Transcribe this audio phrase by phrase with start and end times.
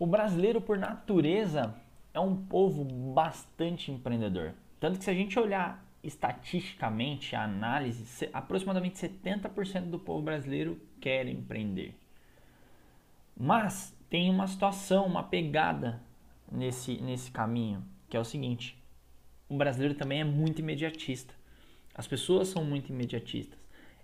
[0.00, 1.74] O brasileiro, por natureza,
[2.14, 4.54] é um povo bastante empreendedor.
[4.80, 11.28] Tanto que se a gente olhar estatisticamente a análise, aproximadamente 70% do povo brasileiro quer
[11.28, 11.94] empreender.
[13.36, 16.00] Mas tem uma situação, uma pegada
[16.50, 18.82] nesse, nesse caminho, que é o seguinte:
[19.50, 21.34] o brasileiro também é muito imediatista.
[21.94, 23.58] As pessoas são muito imediatistas.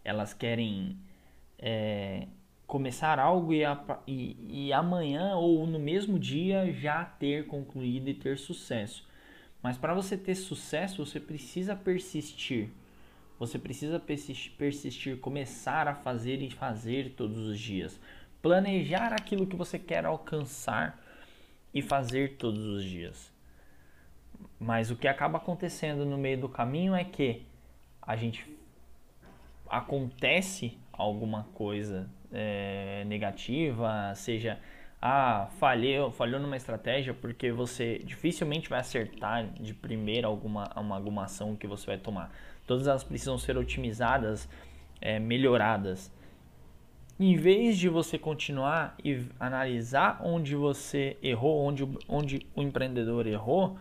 [0.05, 0.99] Elas querem
[1.59, 2.29] é,
[2.67, 3.63] começar algo e,
[4.07, 9.07] e, e amanhã ou no mesmo dia já ter concluído e ter sucesso.
[9.63, 12.71] Mas para você ter sucesso, você precisa persistir.
[13.39, 18.01] Você precisa persistir, começar a fazer e fazer todos os dias.
[18.41, 21.03] Planejar aquilo que você quer alcançar
[21.75, 23.31] e fazer todos os dias.
[24.59, 27.43] Mas o que acaba acontecendo no meio do caminho é que
[28.01, 28.49] a gente
[29.69, 34.59] acontece alguma coisa é, negativa, seja
[35.01, 41.25] ah, falhou, falhou numa estratégia porque você dificilmente vai acertar de primeira alguma, uma, alguma
[41.25, 42.33] ação que você vai tomar.
[42.67, 44.49] Todas elas precisam ser otimizadas,
[45.01, 46.11] é, melhoradas.
[47.19, 53.79] Em vez de você continuar e analisar onde você errou, onde, onde o empreendedor errou,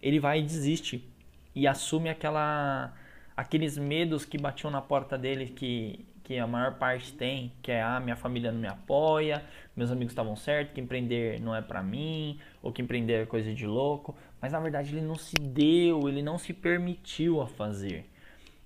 [0.00, 1.08] ele vai e desiste
[1.54, 2.92] e assume aquela,
[3.36, 7.82] aqueles medos que batiam na porta dele que que a maior parte tem, que é
[7.82, 9.44] ah, minha família não me apoia,
[9.74, 13.52] meus amigos estavam certos, que empreender não é para mim, ou que empreender é coisa
[13.52, 18.08] de louco, mas na verdade ele não se deu, ele não se permitiu a fazer.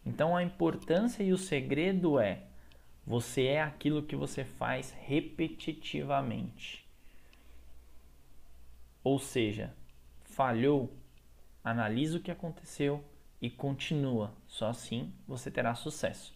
[0.04, 2.42] Então a importância e o segredo é
[3.06, 6.86] você é aquilo que você faz repetitivamente.
[9.02, 9.72] Ou seja,
[10.24, 10.92] falhou,
[11.64, 13.02] analisa o que aconteceu
[13.40, 14.32] e continua.
[14.46, 16.34] Só assim você terá sucesso.